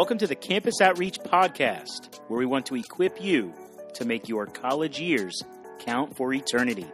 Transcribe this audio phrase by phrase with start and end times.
[0.00, 3.52] Welcome to the Campus Outreach Podcast, where we want to equip you
[3.96, 5.42] to make your college years
[5.80, 6.86] count for eternity.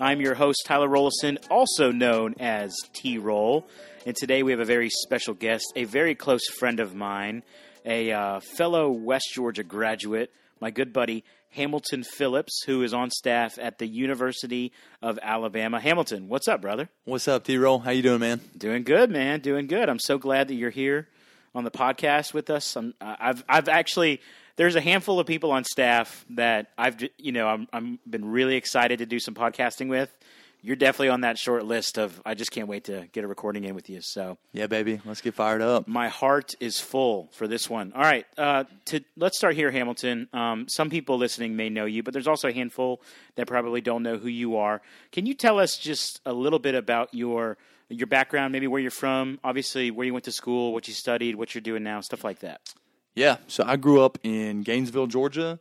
[0.00, 3.68] I'm your host, Tyler Rollison, also known as T Roll,
[4.04, 7.44] and today we have a very special guest, a very close friend of mine,
[7.86, 13.60] a uh, fellow West Georgia graduate, my good buddy Hamilton Phillips, who is on staff
[13.60, 15.78] at the University of Alabama.
[15.78, 16.88] Hamilton, what's up, brother?
[17.04, 17.78] What's up, T Roll?
[17.78, 18.40] How you doing, man?
[18.58, 19.38] Doing good, man.
[19.38, 19.88] Doing good.
[19.88, 21.06] I'm so glad that you're here
[21.54, 22.76] on the podcast with us.
[22.76, 24.20] I'm, I've I've actually
[24.56, 28.56] there's a handful of people on staff that I've you know I'm I'm been really
[28.56, 30.14] excited to do some podcasting with
[30.62, 33.64] you're definitely on that short list of I just can't wait to get a recording
[33.64, 34.00] in with you.
[34.02, 35.88] So yeah, baby, let's get fired up.
[35.88, 37.92] My heart is full for this one.
[37.94, 40.28] All right, uh, to let's start here, Hamilton.
[40.32, 43.00] Um, some people listening may know you, but there's also a handful
[43.36, 44.82] that probably don't know who you are.
[45.12, 47.56] Can you tell us just a little bit about your
[47.90, 51.34] your background, maybe where you're from, obviously where you went to school, what you studied,
[51.34, 52.60] what you're doing now, stuff like that?
[53.14, 55.58] Yeah, so I grew up in Gainesville, Georgia.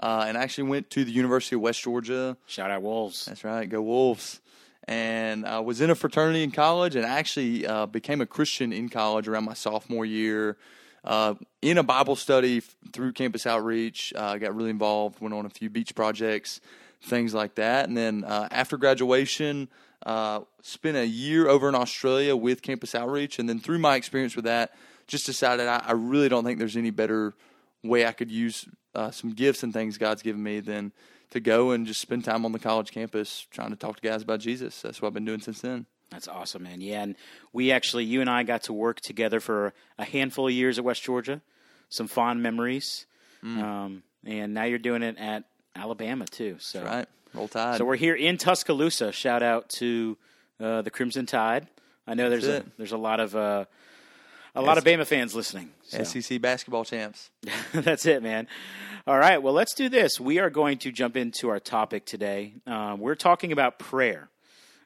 [0.00, 2.36] Uh, and I actually went to the University of West Georgia.
[2.46, 3.24] Shout out Wolves.
[3.24, 4.40] That's right, go Wolves.
[4.86, 8.88] And I was in a fraternity in college, and actually uh, became a Christian in
[8.88, 10.56] college around my sophomore year.
[11.04, 12.60] Uh, in a Bible study
[12.92, 15.20] through Campus Outreach, I uh, got really involved.
[15.20, 16.60] Went on a few beach projects,
[17.02, 17.88] things like that.
[17.88, 19.68] And then uh, after graduation,
[20.04, 24.36] uh, spent a year over in Australia with Campus Outreach, and then through my experience
[24.36, 24.74] with that,
[25.06, 27.34] just decided I, I really don't think there's any better
[27.82, 30.92] way I could use uh, some gifts and things God's given me than
[31.30, 34.22] to go and just spend time on the college campus trying to talk to guys
[34.22, 34.80] about Jesus.
[34.80, 35.86] That's what I've been doing since then.
[36.10, 36.80] That's awesome, man.
[36.80, 37.16] Yeah, and
[37.52, 40.84] we actually, you and I got to work together for a handful of years at
[40.84, 41.42] West Georgia.
[41.90, 43.06] Some fond memories.
[43.44, 43.62] Mm.
[43.62, 45.44] Um, and now you're doing it at
[45.78, 46.56] Alabama too.
[46.58, 47.78] So That's right, roll tide.
[47.78, 49.12] So we're here in Tuscaloosa.
[49.12, 50.16] Shout out to
[50.60, 51.68] uh, the Crimson Tide.
[52.06, 53.64] I know there's a there's a lot of uh,
[54.54, 55.70] a lot of Bama fans listening.
[55.84, 56.02] So.
[56.04, 57.30] SEC basketball champs.
[57.72, 58.48] That's it, man.
[59.06, 60.20] All right, well, let's do this.
[60.20, 62.54] We are going to jump into our topic today.
[62.66, 64.28] Uh, we're talking about prayer.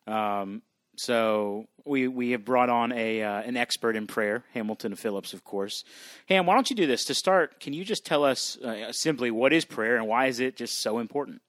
[0.07, 0.63] Um,
[0.97, 5.45] so we we have brought on a uh, an expert in prayer, Hamilton Phillips, of
[5.45, 5.85] course.
[6.29, 7.61] Ham, why don't you do this to start?
[7.61, 10.81] Can you just tell us uh, simply what is prayer and why is it just
[10.81, 11.43] so important?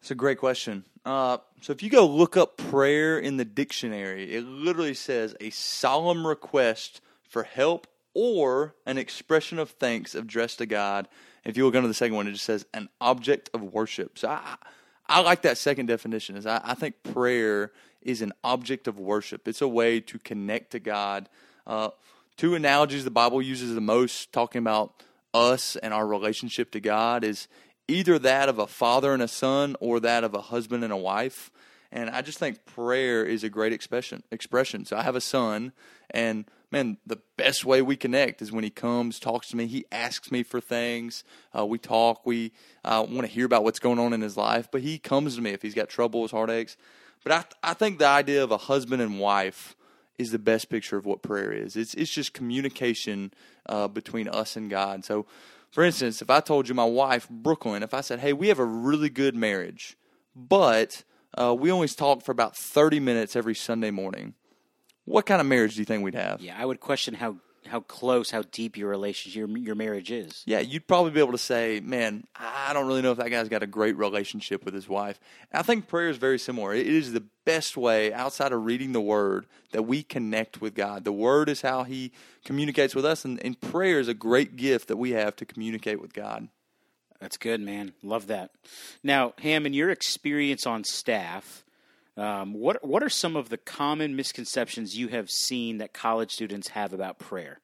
[0.00, 0.84] It's a great question.
[1.04, 5.50] Uh, so if you go look up prayer in the dictionary, it literally says a
[5.50, 11.06] solemn request for help or an expression of thanks addressed to God.
[11.44, 14.18] If you look under the second one, it just says an object of worship.
[14.18, 14.56] So I,
[15.06, 16.36] I like that second definition.
[16.36, 17.72] Is I, I think prayer
[18.06, 19.48] is an object of worship.
[19.48, 21.28] It's a way to connect to God.
[21.66, 21.90] Uh,
[22.36, 25.02] two analogies the Bible uses the most, talking about
[25.34, 27.48] us and our relationship to God, is
[27.88, 30.96] either that of a father and a son or that of a husband and a
[30.96, 31.50] wife.
[31.90, 34.22] And I just think prayer is a great expression.
[34.30, 34.84] Expression.
[34.84, 35.72] So I have a son,
[36.10, 39.66] and man, the best way we connect is when he comes, talks to me.
[39.66, 41.24] He asks me for things.
[41.56, 42.24] Uh, we talk.
[42.24, 42.52] We
[42.84, 44.68] uh, want to hear about what's going on in his life.
[44.70, 46.76] But he comes to me if he's got troubles, heartaches.
[47.24, 49.76] But I, I think the idea of a husband and wife
[50.18, 51.76] is the best picture of what prayer is.
[51.76, 53.32] It's it's just communication
[53.66, 55.04] uh, between us and God.
[55.04, 55.26] So
[55.70, 58.58] for instance, if I told you my wife, Brooklyn, if I said, hey, we have
[58.58, 59.96] a really good marriage,
[60.34, 61.04] but
[61.34, 64.34] uh, we only talk for about 30 minutes every Sunday morning,
[65.04, 66.40] what kind of marriage do you think we'd have?
[66.40, 70.42] Yeah, I would question how how close, how deep your relationship, your, your marriage is.
[70.46, 73.48] Yeah, you'd probably be able to say, man, I don't really know if that guy's
[73.48, 75.18] got a great relationship with his wife.
[75.50, 76.74] And I think prayer is very similar.
[76.74, 81.04] It is the best way outside of reading the Word that we connect with God.
[81.04, 82.12] The Word is how He
[82.44, 86.00] communicates with us, and, and prayer is a great gift that we have to communicate
[86.00, 86.48] with God.
[87.20, 87.92] That's good, man.
[88.02, 88.50] Love that.
[89.02, 91.64] Now, Ham, in your experience on staff,
[92.16, 96.68] um, what what are some of the common misconceptions you have seen that college students
[96.68, 97.60] have about prayer?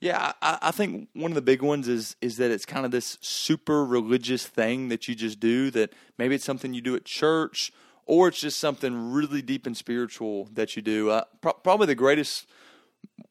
[0.00, 2.92] Yeah, I, I, think one of the big ones is is that it's kind of
[2.92, 5.70] this super religious thing that you just do.
[5.70, 7.72] That maybe it's something you do at church,
[8.06, 11.10] or it's just something really deep and spiritual that you do.
[11.10, 12.46] Uh, pro- probably the greatest,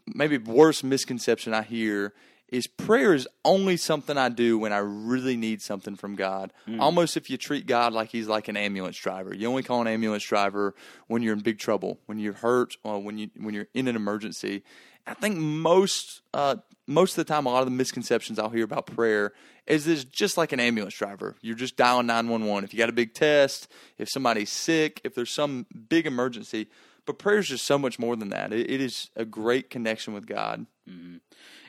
[0.07, 2.13] maybe worst misconception I hear
[2.53, 6.53] is prayer is only something I do when I really need something from God.
[6.67, 6.79] Mm.
[6.79, 9.33] Almost if you treat God like he's like an ambulance driver.
[9.33, 10.75] You only call an ambulance driver
[11.07, 13.95] when you're in big trouble, when you're hurt, or when you when you're in an
[13.95, 14.63] emergency.
[15.07, 18.65] I think most uh, most of the time, a lot of the misconceptions I'll hear
[18.65, 19.33] about prayer
[19.65, 21.35] is this just like an ambulance driver.
[21.41, 22.63] You're just dialing nine one one.
[22.63, 23.67] If you got a big test,
[23.97, 26.67] if somebody's sick, if there's some big emergency.
[27.05, 28.53] But prayer is just so much more than that.
[28.53, 30.67] it, it is a great connection with God.
[30.88, 31.17] Mm-hmm.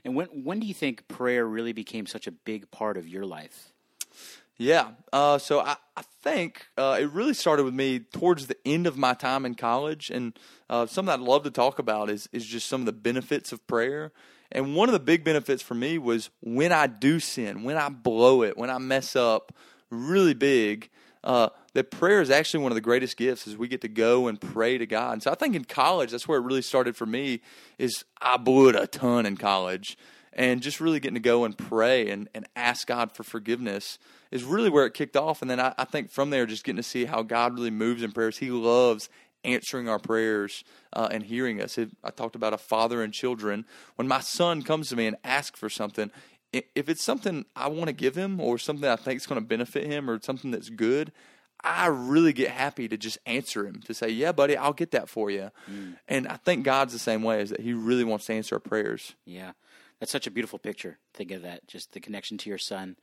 [0.04, 3.24] And when when do you think prayer really became such a big part of your
[3.24, 3.72] life?
[4.56, 4.90] Yeah.
[5.12, 8.96] Uh, so I, I think uh, it really started with me towards the end of
[8.96, 10.10] my time in college.
[10.10, 10.38] And
[10.70, 13.66] uh, something I'd love to talk about is, is just some of the benefits of
[13.66, 14.12] prayer.
[14.52, 17.88] And one of the big benefits for me was when I do sin, when I
[17.88, 19.52] blow it, when I mess up
[19.90, 20.88] really big,
[21.24, 24.28] uh, that prayer is actually one of the greatest gifts is we get to go
[24.28, 25.14] and pray to God.
[25.14, 27.40] And so I think in college, that's where it really started for me
[27.78, 29.96] is I blew it a ton in college.
[30.36, 34.00] And just really getting to go and pray and, and ask God for forgiveness
[34.32, 35.40] is really where it kicked off.
[35.40, 38.02] And then I, I think from there, just getting to see how God really moves
[38.02, 38.38] in prayers.
[38.38, 39.08] He loves
[39.44, 41.78] answering our prayers uh, and hearing us.
[41.78, 43.64] If, I talked about a father and children.
[43.94, 46.10] When my son comes to me and asks for something,
[46.74, 49.46] if it's something I want to give him or something I think is going to
[49.46, 51.12] benefit him or something that's good,
[51.62, 55.08] I really get happy to just answer him to say, "Yeah, buddy, I'll get that
[55.08, 55.96] for you." Mm.
[56.06, 58.60] And I think God's the same way, is that He really wants to answer our
[58.60, 59.14] prayers.
[59.24, 59.52] Yeah,
[59.98, 60.98] that's such a beautiful picture.
[61.14, 62.96] Think of that, just the connection to your son.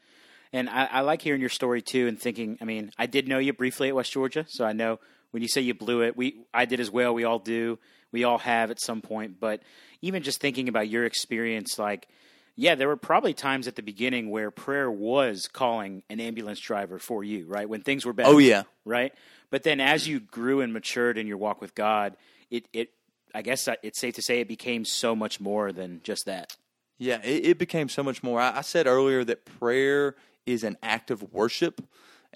[0.53, 2.57] And I, I like hearing your story too, and thinking.
[2.61, 4.99] I mean, I did know you briefly at West Georgia, so I know
[5.31, 7.13] when you say you blew it, we I did as well.
[7.13, 7.79] We all do.
[8.11, 9.39] We all have at some point.
[9.39, 9.63] But
[10.01, 12.07] even just thinking about your experience, like
[12.55, 16.99] yeah, there were probably times at the beginning where prayer was calling an ambulance driver
[16.99, 17.67] for you, right?
[17.67, 18.27] When things were bad.
[18.27, 19.13] Oh yeah, right.
[19.49, 22.15] But then as you grew and matured in your walk with God,
[22.49, 22.91] it it
[23.33, 26.55] I guess it's safe to say it became so much more than just that.
[26.97, 28.39] Yeah, it, it became so much more.
[28.39, 30.15] I, I, said earlier that prayer
[30.45, 31.81] is an act of worship,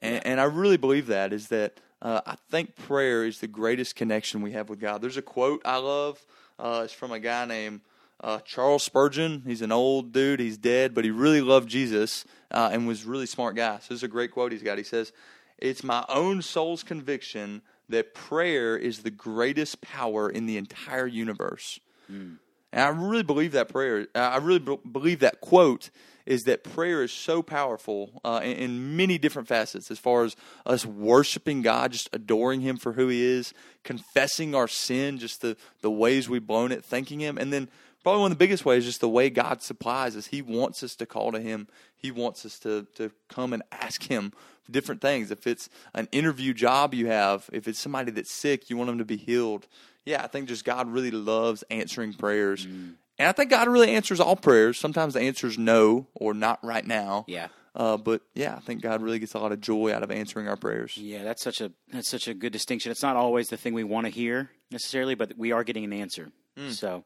[0.01, 0.21] and, yeah.
[0.25, 4.41] and I really believe that is that uh, I think prayer is the greatest connection
[4.41, 5.01] we have with God.
[5.01, 6.25] There's a quote I love.
[6.57, 7.81] Uh, it's from a guy named
[8.21, 9.43] uh, Charles Spurgeon.
[9.45, 10.39] He's an old dude.
[10.39, 13.77] He's dead, but he really loved Jesus uh, and was a really smart guy.
[13.79, 14.77] So this is a great quote he's got.
[14.77, 15.11] He says,
[15.57, 21.79] "It's my own soul's conviction that prayer is the greatest power in the entire universe."
[22.11, 22.37] Mm.
[22.71, 24.07] And I really believe that prayer.
[24.15, 25.89] I really believe that quote
[26.25, 30.35] is that prayer is so powerful uh, in, in, many different facets as far as
[30.65, 33.53] us worshiping God, just adoring Him for who He is,
[33.83, 37.69] confessing our sin, just the, the ways we've blown it, thanking Him, and then
[38.05, 40.27] probably one of the biggest ways is just the way God supplies us.
[40.27, 41.67] He wants us to call to Him.
[41.95, 44.31] He wants us to to come and ask Him
[44.69, 45.31] different things.
[45.31, 48.99] If it's an interview job you have, if it's somebody that's sick, you want them
[48.99, 49.65] to be healed.
[50.05, 52.67] Yeah, I think just God really loves answering prayers.
[52.67, 52.93] Mm.
[53.17, 54.77] And I think God really answers all prayers.
[54.77, 57.25] Sometimes the answer is no or not right now.
[57.27, 57.47] Yeah.
[57.73, 60.47] Uh, but yeah, I think God really gets a lot of joy out of answering
[60.47, 60.95] our prayers.
[60.95, 62.91] Yeah, that's such a that's such a good distinction.
[62.91, 65.91] It's not always the thing we want to hear necessarily, but we are getting an
[65.91, 66.31] answer.
[66.55, 66.71] Mm.
[66.71, 67.03] So,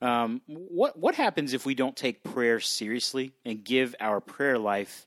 [0.00, 5.06] um, what what happens if we don't take prayer seriously and give our prayer life,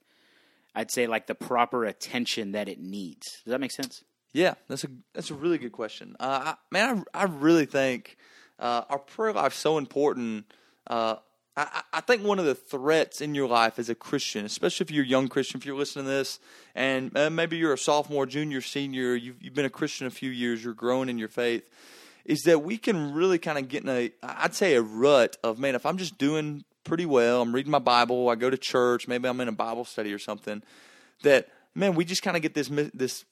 [0.75, 3.41] I'd say, like the proper attention that it needs?
[3.43, 4.03] Does that make sense?
[4.33, 6.15] Yeah, that's a that's a really good question.
[6.19, 8.17] Uh, I, man, I I really think
[8.59, 10.51] uh, our prayer life is so important.
[10.87, 11.15] Uh,
[11.55, 14.91] I, I, think one of the threats in your life as a Christian, especially if
[14.91, 16.39] you're a young Christian, if you're listening to this,
[16.75, 20.29] and uh, maybe you're a sophomore, junior, senior, you've, you've been a Christian a few
[20.31, 21.69] years, you're growing in your faith
[22.25, 25.59] is that we can really kind of get in a, I'd say, a rut of,
[25.59, 29.07] man, if I'm just doing pretty well, I'm reading my Bible, I go to church,
[29.07, 30.63] maybe I'm in a Bible study or something,
[31.23, 33.25] that, man, we just kind of get this, this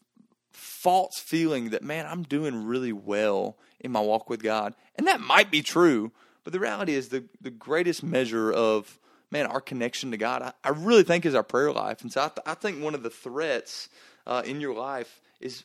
[0.52, 4.76] false feeling that, man, I'm doing really well in my walk with God.
[4.96, 6.12] And that might be true,
[6.44, 9.00] but the reality is the, the greatest measure of,
[9.32, 12.02] man, our connection to God, I, I really think is our prayer life.
[12.02, 13.90] And so I, th- I think one of the threats
[14.26, 15.64] uh, in your life is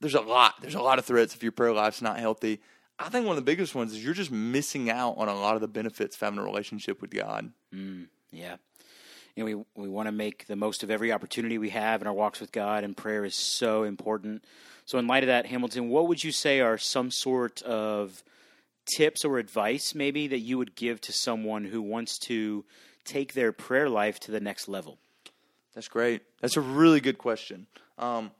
[0.00, 0.54] there's a lot.
[0.60, 2.60] There's a lot of threats if your prayer life's not healthy.
[2.98, 5.54] I think one of the biggest ones is you're just missing out on a lot
[5.54, 7.52] of the benefits of having a relationship with God.
[7.74, 8.56] Mm, yeah.
[9.34, 12.06] You know, we we want to make the most of every opportunity we have in
[12.06, 14.44] our walks with God, and prayer is so important.
[14.86, 18.22] So, in light of that, Hamilton, what would you say are some sort of
[18.86, 22.64] tips or advice, maybe, that you would give to someone who wants to
[23.04, 24.98] take their prayer life to the next level?
[25.74, 26.22] That's great.
[26.40, 27.66] That's a really good question.
[27.98, 28.30] Um,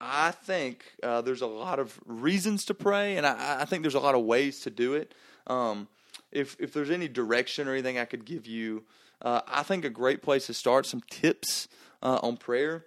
[0.00, 3.94] I think uh, there's a lot of reasons to pray, and I, I, think there's
[3.94, 5.14] a lot of ways to do it.
[5.46, 5.88] Um,
[6.32, 8.84] if if there's any direction or anything I could give you,
[9.20, 11.68] uh, I think a great place to start some tips
[12.02, 12.86] uh, on prayer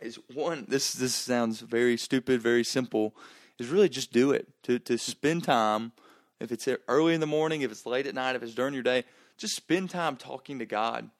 [0.00, 0.66] is one.
[0.68, 3.16] This this sounds very stupid, very simple.
[3.58, 4.48] Is really just do it.
[4.64, 5.92] To to spend time.
[6.38, 8.84] If it's early in the morning, if it's late at night, if it's during your
[8.84, 9.02] day,
[9.36, 11.10] just spend time talking to God.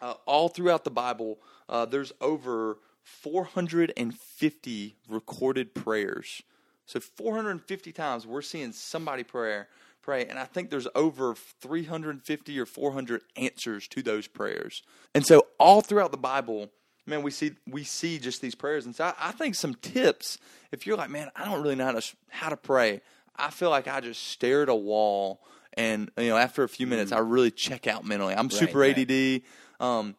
[0.00, 6.42] Uh, all throughout the Bible, uh, there's over 450 recorded prayers.
[6.86, 9.68] So 450 times we're seeing somebody prayer
[10.02, 14.82] pray and I think there's over 350 or 400 answers to those prayers.
[15.14, 16.70] And so all throughout the Bible,
[17.06, 18.84] man, we see we see just these prayers.
[18.84, 20.38] And so I, I think some tips
[20.72, 23.00] if you're like, man, I don't really know how to how to pray.
[23.36, 25.40] I feel like I just stare at a wall
[25.74, 27.16] and you know after a few minutes mm.
[27.16, 28.34] I really check out mentally.
[28.34, 28.98] I'm right, super right.
[28.98, 29.42] ADD.
[29.80, 30.16] Um,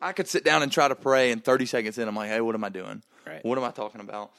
[0.00, 2.40] I could sit down and try to pray, and 30 seconds in, I'm like, hey,
[2.40, 3.02] what am I doing?
[3.26, 3.44] Right.
[3.44, 4.32] What am I talking about?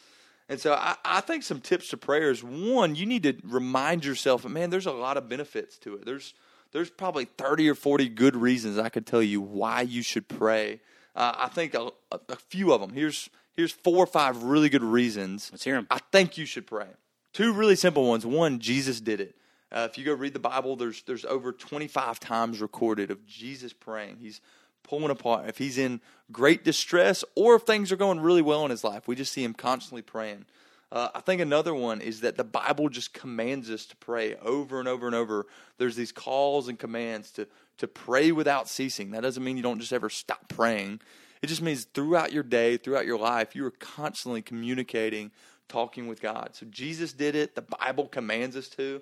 [0.49, 4.05] And so I, I think some tips to prayer is one, you need to remind
[4.05, 6.05] yourself, man, there's a lot of benefits to it.
[6.05, 6.33] There's
[6.73, 10.81] there's probably 30 or 40 good reasons I could tell you why you should pray.
[11.15, 12.93] Uh, I think a, a, a few of them.
[12.93, 15.49] Here's here's four or five really good reasons.
[15.51, 15.87] Let's hear 'em.
[15.89, 16.87] I think you should pray.
[17.33, 18.25] Two really simple ones.
[18.25, 19.35] One, Jesus did it.
[19.71, 23.73] Uh, if you go read the Bible, there's there's over 25 times recorded of Jesus
[23.73, 24.17] praying.
[24.21, 24.39] He's
[24.87, 25.47] pulling apart.
[25.47, 26.01] If he's in
[26.31, 29.43] great distress or if things are going really well in his life, we just see
[29.43, 30.45] him constantly praying.
[30.91, 34.79] Uh, I think another one is that the Bible just commands us to pray over
[34.79, 35.45] and over and over.
[35.77, 39.11] There's these calls and commands to to pray without ceasing.
[39.11, 40.99] That doesn't mean you don't just ever stop praying.
[41.41, 45.31] It just means throughout your day, throughout your life, you are constantly communicating,
[45.67, 46.51] talking with God.
[46.53, 47.53] So Jesus did it.
[47.53, 49.01] The Bible commands us to.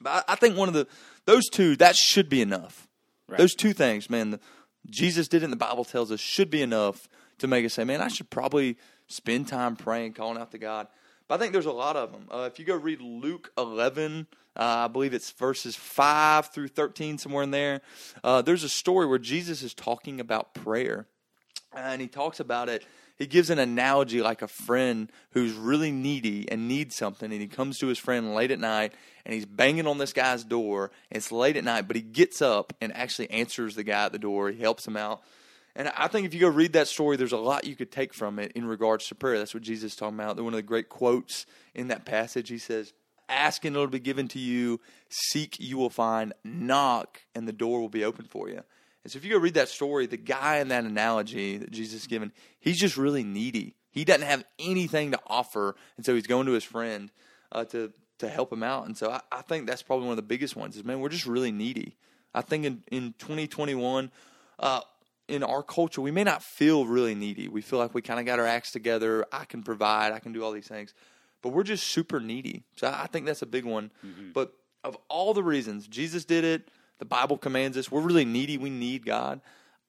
[0.00, 0.88] But I, I think one of the
[1.24, 2.88] those two that should be enough.
[3.28, 3.38] Right.
[3.38, 4.32] Those two things, man.
[4.32, 4.40] The,
[4.88, 7.84] Jesus did it, and the Bible tells us should be enough to make us say,
[7.84, 8.76] "Man, I should probably
[9.06, 10.88] spend time praying, calling out to God."
[11.26, 12.28] But I think there's a lot of them.
[12.30, 14.26] Uh, if you go read Luke 11,
[14.56, 17.80] uh, I believe it's verses 5 through 13, somewhere in there,
[18.22, 21.06] uh, there's a story where Jesus is talking about prayer.
[21.72, 22.86] And he talks about it.
[23.16, 27.46] He gives an analogy like a friend who's really needy and needs something, and he
[27.46, 28.92] comes to his friend late at night
[29.24, 30.90] and he's banging on this guy's door.
[31.10, 34.18] It's late at night, but he gets up and actually answers the guy at the
[34.18, 34.50] door.
[34.50, 35.22] He helps him out.
[35.76, 38.14] And I think if you go read that story, there's a lot you could take
[38.14, 39.38] from it in regards to prayer.
[39.38, 40.36] That's what Jesus is talking about.
[40.36, 42.92] One of the great quotes in that passage, he says,
[43.28, 44.80] Ask and it'll be given to you.
[45.08, 46.32] Seek, you will find.
[46.44, 48.62] Knock, and the door will be open for you.
[49.04, 52.02] And so if you go read that story, the guy in that analogy that Jesus
[52.02, 53.76] is given, he's just really needy.
[53.90, 57.12] He doesn't have anything to offer, and so he's going to his friend
[57.52, 58.86] uh, to to help him out.
[58.86, 60.76] And so I, I think that's probably one of the biggest ones.
[60.76, 61.96] Is man, we're just really needy.
[62.34, 64.10] I think in in 2021,
[64.58, 64.80] uh,
[65.28, 67.46] in our culture, we may not feel really needy.
[67.46, 69.26] We feel like we kind of got our acts together.
[69.30, 70.12] I can provide.
[70.12, 70.94] I can do all these things,
[71.42, 72.64] but we're just super needy.
[72.76, 73.92] So I I think that's a big one.
[74.32, 76.68] But of all the reasons, Jesus did it.
[76.98, 77.90] The Bible commands us.
[77.90, 78.58] We're really needy.
[78.58, 79.40] We need God.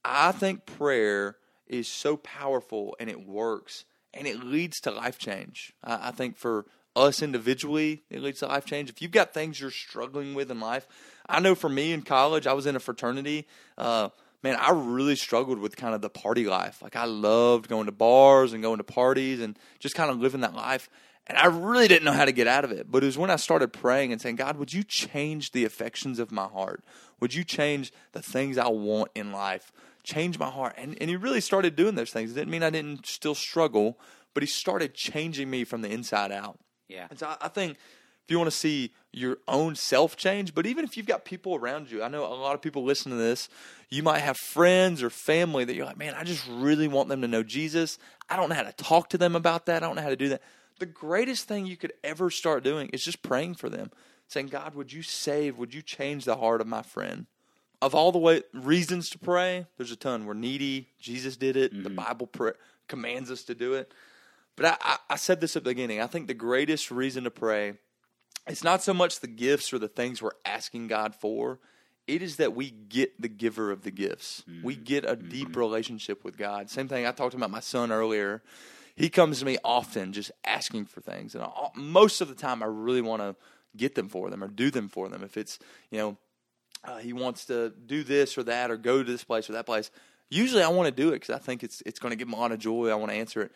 [0.03, 5.73] I think prayer is so powerful and it works and it leads to life change.
[5.83, 8.89] I, I think for us individually, it leads to life change.
[8.89, 10.87] If you've got things you're struggling with in life,
[11.27, 13.47] I know for me in college, I was in a fraternity.
[13.77, 14.09] Uh,
[14.45, 16.83] man, I really struggled with kind of the party life.
[16.83, 20.41] Like I loved going to bars and going to parties and just kind of living
[20.41, 20.87] that life.
[21.25, 22.91] And I really didn't know how to get out of it.
[22.91, 26.19] But it was when I started praying and saying, God, would you change the affections
[26.19, 26.83] of my heart?
[27.19, 29.71] Would you change the things I want in life?
[30.03, 30.75] Change my heart.
[30.77, 32.29] And, and he really started doing those things.
[32.29, 33.97] It didn't mean I didn't still struggle,
[34.35, 36.59] but he started changing me from the inside out.
[36.87, 37.07] Yeah.
[37.09, 37.77] And so I, I think
[38.25, 41.55] if you want to see your own self change, but even if you've got people
[41.55, 43.49] around you, I know a lot of people listen to this.
[43.89, 47.21] You might have friends or family that you're like, man, I just really want them
[47.21, 47.99] to know Jesus.
[48.27, 49.83] I don't know how to talk to them about that.
[49.83, 50.41] I don't know how to do that.
[50.79, 53.91] The greatest thing you could ever start doing is just praying for them,
[54.27, 55.57] saying, God, would you save?
[55.59, 57.27] Would you change the heart of my friend?
[57.81, 60.25] Of all the way reasons to pray, there's a ton.
[60.25, 60.89] We're needy.
[60.99, 61.71] Jesus did it.
[61.71, 61.95] The mm-hmm.
[61.95, 62.53] Bible pray,
[62.87, 63.93] commands us to do it.
[64.55, 66.01] But I, I, I said this at the beginning.
[66.01, 67.75] I think the greatest reason to pray
[68.47, 71.59] it's not so much the gifts or the things we're asking God for.
[72.07, 74.43] It is that we get the giver of the gifts.
[74.63, 76.69] We get a deep relationship with God.
[76.69, 78.43] Same thing I talked about my son earlier.
[78.95, 81.33] He comes to me often just asking for things.
[81.33, 83.35] And I, most of the time, I really want to
[83.75, 85.23] get them for them or do them for them.
[85.23, 85.57] If it's,
[85.89, 86.17] you know,
[86.83, 89.65] uh, he wants to do this or that or go to this place or that
[89.65, 89.89] place.
[90.29, 92.33] Usually, I want to do it because I think it's it's going to give him
[92.33, 92.89] a lot of joy.
[92.89, 93.51] I want to answer it.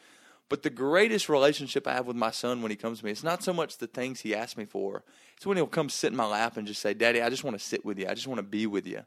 [0.49, 3.23] But the greatest relationship I have with my son when he comes to me, it's
[3.23, 5.03] not so much the things he asks me for.
[5.37, 7.57] It's when he'll come sit in my lap and just say, "Daddy, I just want
[7.57, 8.07] to sit with you.
[8.07, 9.03] I just want to be with you."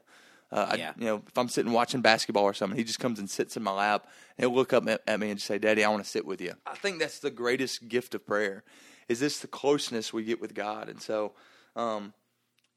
[0.51, 0.93] Uh, Yeah.
[0.95, 3.57] I, you know, if I'm sitting watching basketball or something, he just comes and sits
[3.57, 4.07] in my lap
[4.37, 6.25] and he'll look up at, at me and just say, "Daddy, I want to sit
[6.25, 8.63] with you." I think that's the greatest gift of prayer.
[9.09, 10.87] Is this the closeness we get with God?
[10.87, 11.33] And so,
[11.75, 12.13] um,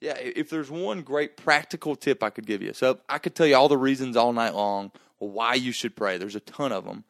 [0.00, 3.46] yeah, if there's one great practical tip I could give you, so I could tell
[3.46, 6.18] you all the reasons all night long why you should pray.
[6.18, 7.04] There's a ton of them.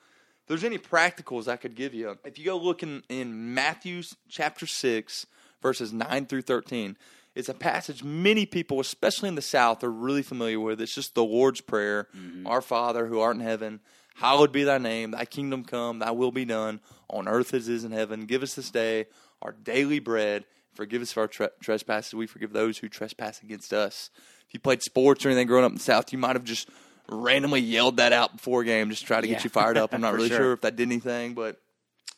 [0.47, 4.67] There's any practicals I could give you, if you go look in, in Matthew chapter
[4.67, 5.27] 6,
[5.61, 6.97] verses 9 through 13,
[7.35, 10.81] it's a passage many people, especially in the South, are really familiar with.
[10.81, 12.47] It's just the Lord's Prayer mm-hmm.
[12.47, 13.81] Our Father who art in heaven,
[14.15, 17.75] hallowed be thy name, thy kingdom come, thy will be done on earth as it
[17.75, 18.27] is in heaven.
[18.27, 19.07] Give us this day
[19.43, 20.45] our daily bread.
[20.75, 22.15] Forgive us for our tre- trespasses.
[22.15, 24.11] We forgive those who trespass against us.
[24.47, 26.69] If you played sports or anything growing up in the South, you might have just
[27.09, 29.35] randomly yelled that out before game just to try to Yeah.
[29.35, 29.93] get you fired up.
[29.95, 30.39] I'm not really sure.
[30.39, 30.53] sure.
[30.55, 31.61] if that did anything, but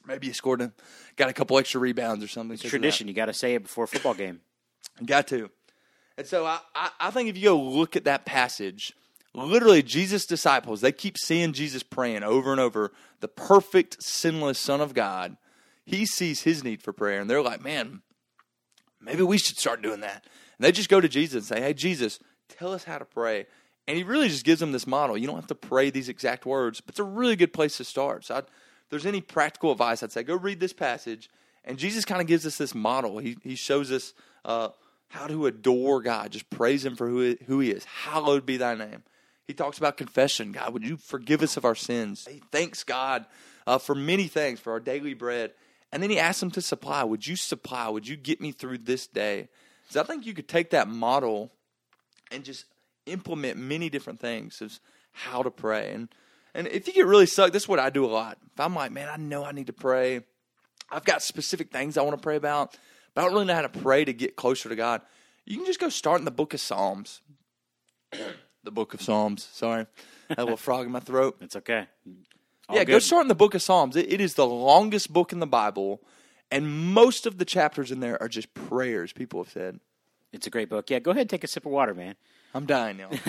[0.06, 0.72] maybe you scored a,
[1.16, 2.54] got a couple extra rebounds or something.
[2.54, 2.86] It's because of that.
[2.86, 3.08] tradition.
[3.08, 4.40] You got to say it before a football game.
[5.04, 5.50] Got to.
[6.16, 8.92] And so I, I, I think if you go look at that passage,
[9.34, 14.80] literally Jesus' disciples, they keep seeing Jesus praying over and over, the perfect, sinless Son
[14.80, 15.36] of God.
[15.84, 18.02] He sees his need for prayer, and they're like, man,
[19.00, 20.24] maybe we should start doing that.
[20.58, 22.18] And they just go to Jesus and say, Hey, Jesus,
[22.48, 23.46] tell us how to pray.
[23.88, 25.16] And he really just gives them this model.
[25.16, 27.84] You don't have to pray these exact words, but it's a really good place to
[27.84, 28.26] start.
[28.26, 31.30] So, I'd, if there's any practical advice, I'd say go read this passage.
[31.64, 33.18] And Jesus kind of gives us this model.
[33.18, 34.14] He, he shows us
[34.44, 34.68] uh,
[35.08, 37.84] how to adore God, just praise Him for who he, who he is.
[37.84, 39.02] Hallowed be thy name.
[39.46, 40.52] He talks about confession.
[40.52, 42.28] God, would you forgive us of our sins?
[42.30, 43.24] He thanks God
[43.66, 45.52] uh, for many things, for our daily bread.
[45.90, 47.04] And then he asks them to supply.
[47.04, 47.88] Would you supply?
[47.88, 49.48] Would you get me through this day?
[49.88, 51.50] So I think you could take that model
[52.30, 52.66] and just
[53.08, 54.78] implement many different things of
[55.12, 55.92] how to pray.
[55.92, 56.08] And
[56.54, 58.38] and if you get really stuck, this is what I do a lot.
[58.52, 60.20] If I'm like, man, I know I need to pray.
[60.90, 62.76] I've got specific things I want to pray about,
[63.14, 65.02] but I don't really know how to pray to get closer to God.
[65.44, 67.20] You can just go start in the book of Psalms.
[68.64, 69.48] the book of Psalms.
[69.52, 69.82] Sorry.
[69.82, 69.86] I
[70.30, 71.36] Had a little frog in my throat.
[71.40, 71.86] It's okay.
[72.68, 73.96] All yeah, go start in the book of Psalms.
[73.96, 76.02] It, it is the longest book in the Bible,
[76.50, 79.80] and most of the chapters in there are just prayers people have said.
[80.32, 80.90] It's a great book.
[80.90, 82.16] Yeah, go ahead and take a sip of water, man.
[82.58, 83.10] I'm dying now.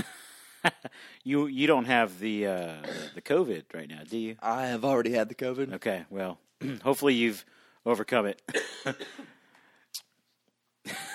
[1.24, 2.75] You you don't have the uh,
[3.13, 4.36] the COVID right now, do you?
[4.41, 5.75] I have already had the COVID.
[5.75, 6.39] Okay, well,
[6.83, 7.45] hopefully you've
[7.86, 8.41] overcome it.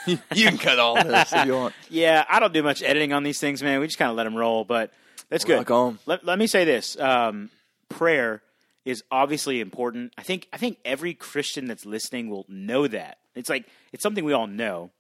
[0.06, 1.75] you can cut all this if you want.
[1.90, 3.80] yeah, I don't do much editing on these things, man.
[3.80, 4.92] We just kind of let them roll, but
[5.30, 5.59] that's good.
[6.06, 7.50] Let, let me say this: um,
[7.88, 8.42] prayer
[8.85, 10.12] is obviously important.
[10.16, 13.18] I think I think every Christian that's listening will know that.
[13.35, 14.90] It's like it's something we all know,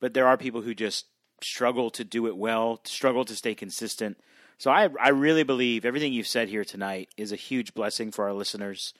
[0.00, 1.06] but there are people who just
[1.42, 4.18] struggle to do it well, struggle to stay consistent.
[4.58, 8.26] So I I really believe everything you've said here tonight is a huge blessing for
[8.26, 8.94] our listeners.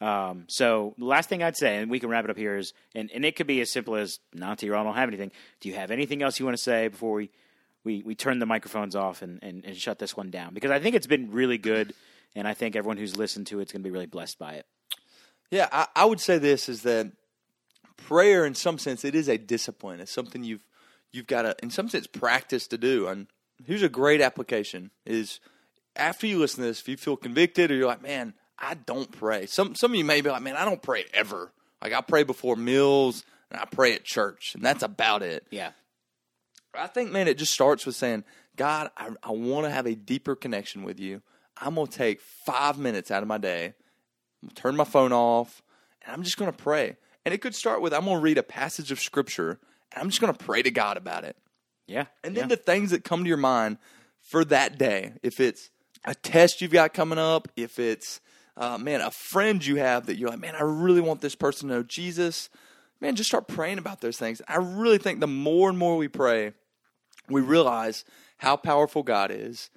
[0.00, 2.72] Um, so the last thing I'd say, and we can wrap it up here, is
[2.94, 5.30] and, and it could be as simple as Nanti or I don't have anything.
[5.60, 7.30] Do you have anything else you want to say before we
[7.84, 10.54] we, we turn the microphones off and, and, and shut this one down?
[10.54, 11.94] Because I think it's been really good,
[12.34, 14.66] and I think everyone who's listened to it's going to be really blessed by it.
[15.50, 17.10] Yeah, I, I would say this is that
[17.96, 20.00] prayer, in some sense, it is a discipline.
[20.00, 20.64] It's something you've
[21.12, 23.06] you've got to, in some sense, practice to do.
[23.08, 23.26] And
[23.64, 25.40] here's a great application: is
[25.96, 29.10] after you listen to this, if you feel convicted or you're like, man, I don't
[29.10, 29.46] pray.
[29.46, 31.52] Some some of you may be like, man, I don't pray ever.
[31.82, 35.46] Like I pray before meals and I pray at church, and that's about it.
[35.50, 35.72] Yeah.
[36.72, 38.22] I think, man, it just starts with saying,
[38.56, 41.22] God, I, I want to have a deeper connection with you.
[41.56, 43.74] I'm going to take five minutes out of my day,
[44.54, 45.62] turn my phone off,
[46.02, 46.96] and I'm just going to pray.
[47.24, 49.58] And it could start with, I'm going to read a passage of scripture,
[49.96, 51.36] I'm just going to pray to God about it.
[51.86, 52.06] Yeah.
[52.22, 52.54] And then yeah.
[52.54, 53.78] the things that come to your mind
[54.20, 55.70] for that day, if it's
[56.04, 58.20] a test you've got coming up, if it's,
[58.56, 61.68] uh, man, a friend you have that you're like, man, I really want this person
[61.68, 62.48] to know Jesus,
[63.00, 64.40] man, just start praying about those things.
[64.46, 66.52] I really think the more and more we pray,
[67.28, 68.04] we realize
[68.38, 69.70] how powerful God is,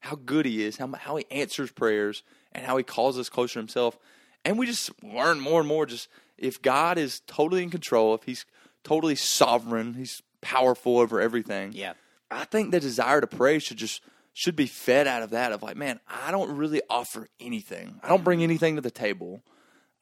[0.00, 3.54] how good He is, how, how He answers prayers, and how He calls us closer
[3.54, 3.98] to Himself.
[4.44, 8.24] And we just learn more and more just if God is totally in control, if
[8.24, 8.46] He's
[8.84, 11.72] totally sovereign, He's powerful over everything.
[11.72, 11.94] yeah.
[12.30, 15.62] I think the desire to pray should just should be fed out of that of
[15.62, 17.98] like, man, I don't really offer anything.
[18.04, 18.44] I don't bring mm-hmm.
[18.44, 19.42] anything to the table.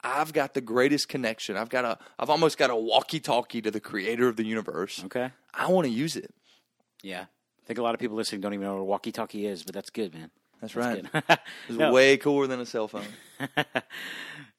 [0.05, 1.57] I've got the greatest connection.
[1.57, 5.03] I've got a I've almost got a walkie-talkie to the creator of the universe.
[5.07, 5.31] Okay.
[5.55, 6.33] I want to use it.
[7.03, 7.23] Yeah.
[7.23, 9.75] I think a lot of people listening don't even know what a walkie-talkie is, but
[9.75, 10.31] that's good, man.
[10.61, 11.11] That's right.
[11.11, 11.23] Good.
[11.69, 11.93] It's No.
[11.93, 13.07] way cooler than a cell phone.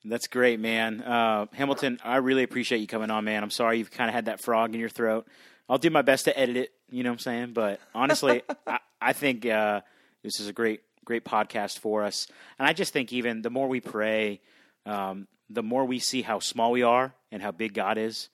[0.06, 1.02] That's great, man.
[1.02, 3.44] Uh, Hamilton, I really appreciate you coming on, man.
[3.44, 5.28] I'm sorry you've kind of had that frog in your throat.
[5.68, 6.72] I'll do my best to edit it.
[6.90, 7.54] You know what I'm saying?
[7.54, 9.82] But honestly, I, I think uh,
[10.24, 12.28] this is a great, great podcast for us.
[12.58, 14.40] And I just think even the more we pray,
[14.86, 18.30] um, the more we see how small we are and how big God is.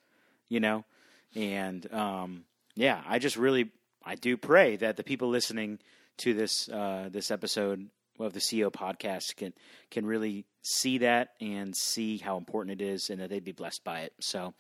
[0.48, 0.86] You know,
[1.34, 3.72] and um, yeah, I just really,
[4.04, 5.80] I do pray that the people listening
[6.18, 9.54] to this uh, this episode of the CEO podcast can
[9.92, 13.84] can really see that and see how important it is, and that they'd be blessed
[13.84, 14.14] by it.
[14.20, 14.54] So,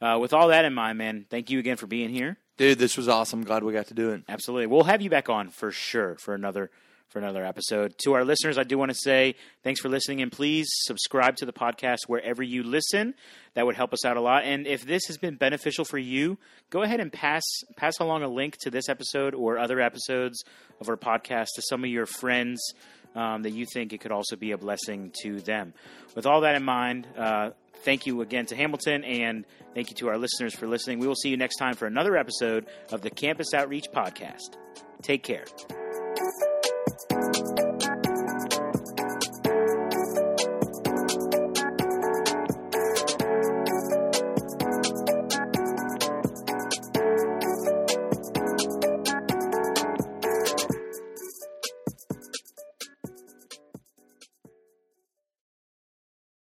[0.00, 2.36] uh, with all that in mind, man, thank you again for being here.
[2.56, 3.42] Dude, this was awesome.
[3.42, 4.22] Glad we got to do it.
[4.28, 6.70] Absolutely, we'll have you back on for sure for another
[7.10, 7.94] for another episode.
[8.04, 11.46] To our listeners, I do want to say thanks for listening, and please subscribe to
[11.46, 13.14] the podcast wherever you listen.
[13.54, 14.44] That would help us out a lot.
[14.44, 16.38] And if this has been beneficial for you,
[16.70, 17.42] go ahead and pass
[17.76, 20.42] pass along a link to this episode or other episodes
[20.80, 22.60] of our podcast to some of your friends
[23.14, 25.74] um, that you think it could also be a blessing to them.
[26.14, 27.50] With all that in mind, uh,
[27.84, 29.44] thank you again to Hamilton, and
[29.74, 30.98] thank you to our listeners for listening.
[30.98, 34.56] We will see you next time for another episode of the Campus Outreach Podcast.
[35.02, 35.44] Take care.
[36.88, 37.29] Thank you.